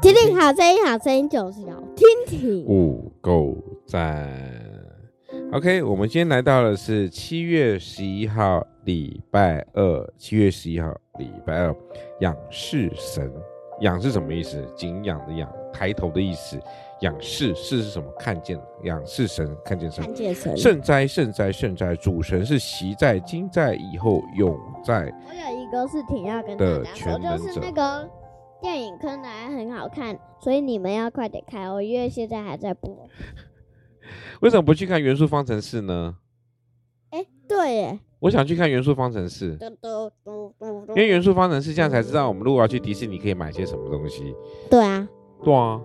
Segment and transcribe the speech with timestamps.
[0.00, 2.64] 听听好声音，好声音就是要听听。
[2.66, 4.32] 五够赞。
[5.52, 10.12] OK，我们今天来到的是七月十一号礼拜二。
[10.16, 11.74] 七月十一号礼拜二，
[12.20, 13.28] 仰视神。
[13.80, 14.64] 仰是什么意思？
[14.76, 16.58] 景仰的仰，抬头的意思。
[17.00, 18.08] 仰视视是什么？
[18.18, 18.58] 看见。
[18.84, 20.04] 仰视神，看见神。
[20.04, 20.56] 看见神。
[20.56, 21.96] 圣哉，圣哉，圣哉！
[21.96, 25.12] 主神是习在、今在、以后永在。
[25.28, 28.08] 我有一个事情要跟大家说，就是那个
[28.60, 33.08] 电影《柯南》很好看，所以你们要快点看哦，因为现在还在播。
[34.40, 36.16] 为什么不去看《元素方程式》呢？
[37.10, 39.56] 哎，对耶，我想去看《元素方程式》，
[40.88, 44.34] 因为《元素方程式》这样才知道我们如果要去迪士尼可以买些什么东西。
[44.70, 45.08] 对啊，
[45.44, 45.80] 对啊。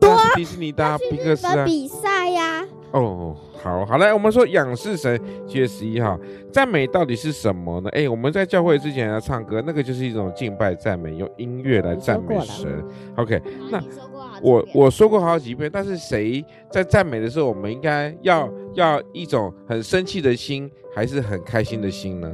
[0.00, 2.66] 多迪士尼的皮克斯啊，比赛呀！
[2.92, 6.18] 哦，好好来，我们说仰视神，七月十一号
[6.52, 7.90] 赞美到底是什么呢？
[7.90, 12.68] 哎，我们在教会之前要唱歌，那个就是一种敬拜赞美，用音乐来赞美神。
[13.16, 13.80] OK，那
[14.42, 22.32] 我我说过好几遍，但是谁在赞美的时候，我们应该要要一种很生气的心，还是很开心的心呢？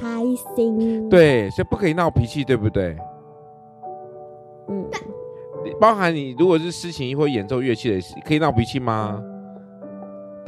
[0.00, 0.08] 开
[0.56, 1.10] 心。
[1.10, 2.96] 对，所以不可以闹脾气，对不对？
[4.68, 4.88] 嗯。
[5.78, 9.22] 包含你如果是诗情或演奏乐器的，可以闹脾气吗？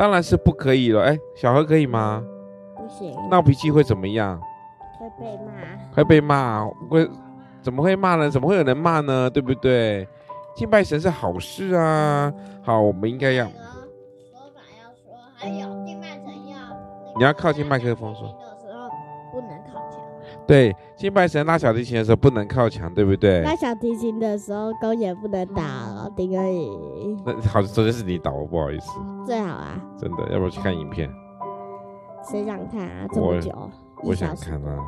[0.03, 1.01] 当然是不可以了。
[1.03, 2.25] 哎，小何可以吗？
[2.77, 3.17] 不行。
[3.31, 4.37] 闹脾气会怎么样？
[4.99, 5.95] 会被骂。
[5.95, 6.67] 会被骂？
[6.91, 7.09] 会
[7.63, 8.29] 怎么会骂呢？
[8.29, 9.31] 怎么会有人骂呢？
[9.31, 10.09] 对不对？
[10.57, 12.33] 敬拜神是好事啊。
[12.65, 13.45] 好，我们应该要。
[13.45, 13.53] 说
[14.53, 16.59] 法要说，还有敬拜神要。
[17.17, 18.27] 你要靠近麦克风说。
[19.35, 19.41] 嗯、
[20.49, 23.43] 对，敬拜神拉小提琴的时候不能靠墙，对不对？
[23.43, 25.47] 拉小提琴的时候弓也不能
[26.03, 26.69] 倒，顶而已。
[27.25, 28.91] 那好，昨天是你倒，不好意思。
[29.27, 29.81] 最好啊。
[29.99, 31.09] 真的，要不要去看影片？
[32.31, 33.07] 谁想看啊？
[33.13, 33.71] 这么久。
[34.05, 34.79] 我想看啊，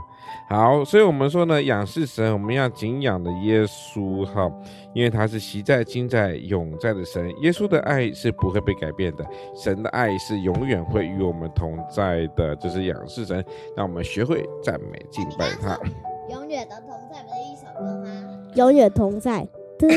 [0.49, 4.51] 好，所以我们说呢，仰视神，我们要敬仰的耶稣哈，
[4.93, 13.45] 因为他是习在、今在、永在的神，耶稣的爱是不会被改变的，神的爱是永远会与我们同在的，就是仰视神，
[13.77, 15.79] 让我们学会赞美敬拜他。
[16.31, 18.51] 永远的同在不是一首歌吗？
[18.57, 19.47] 永远同在。
[19.79, 19.95] 嘟嘟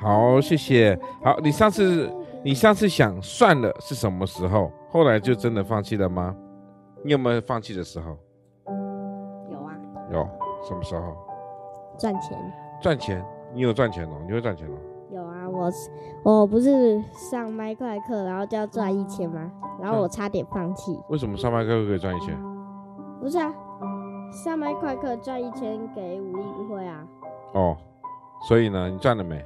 [0.00, 0.98] 好，谢谢。
[1.22, 2.12] 好，你上次。
[2.44, 4.68] 你上次想算了是什么时候？
[4.90, 6.34] 后来就真的放弃了吗？
[7.04, 8.18] 你有没有放弃的时候？
[9.48, 9.78] 有啊。
[10.10, 10.28] 有，
[10.66, 11.16] 什么时候？
[11.96, 12.36] 赚钱。
[12.82, 13.24] 赚钱？
[13.54, 14.16] 你有赚钱哦？
[14.26, 14.72] 你会赚钱哦？
[15.12, 15.70] 有啊，我
[16.24, 19.48] 我不是上麦克课，然后就要赚一千吗？
[19.80, 20.98] 然后我差点放弃。
[21.10, 22.36] 为什么上麦克课可以赚一千？
[23.22, 23.54] 不是啊，
[24.32, 27.06] 上麦块课赚一千给五亿会啊。
[27.52, 27.76] 哦，
[28.48, 29.40] 所以呢，你赚了没？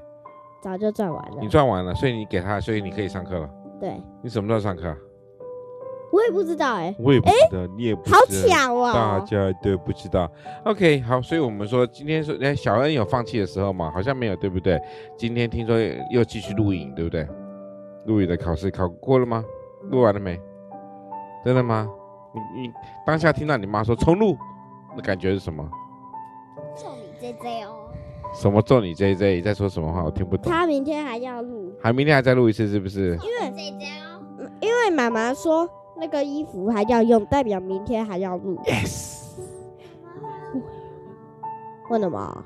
[0.63, 3.51] 早就赚完了，你赚完了，所以你给他，所以你可以上课了。
[3.79, 4.97] 对，你什么时候上课？
[6.11, 10.27] 我也不知道哎、欸，我也不知道，欸、你也不知道，好巧啊、哦，大家都不知道。
[10.65, 13.91] OK，好，所以我们说今天说，哎，小恩有放弃的时候吗？
[13.93, 14.81] 好像没有，对不对？
[15.19, 15.77] 今天听说
[16.11, 17.29] 又继续录影，对不对？
[18.07, 19.45] 录影的考试考过了吗？
[19.91, 20.41] 录完了没？
[21.45, 21.87] 真的吗？
[22.37, 22.73] 你你
[23.07, 24.37] 当下听到你妈说冲录，
[24.95, 25.67] 那感觉是什么？
[26.77, 27.75] 揍你 JJ 哦。
[28.35, 29.37] 什么揍你 JJ？
[29.37, 30.05] 你在说什么话？
[30.05, 30.53] 我听不懂。
[30.53, 33.19] 他明天还要录，还明天还再录一次，是不是？
[33.23, 38.57] 因为 JJ 哦，因为妈妈说那个衣服还要用，代表明天还要录。
[38.65, 39.17] Yes。
[41.89, 42.45] 为什么？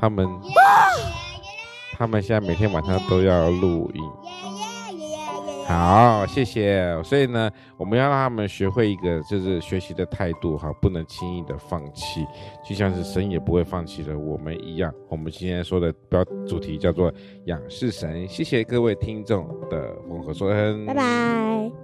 [0.00, 0.28] 他们，
[1.96, 4.02] 他们现在每天晚上都要录音。
[5.68, 6.98] 好，谢谢。
[7.04, 12.26] 所以呢，我们要让他们学会一个就是学习的态度，哈，不能轻易的放弃，
[12.66, 14.90] 就像是神也不会放弃了我们一样。
[15.10, 17.12] 我们今天说的标主题叫做
[17.44, 18.26] 仰视神。
[18.26, 21.77] 谢谢各位听众的风和说恩，拜拜。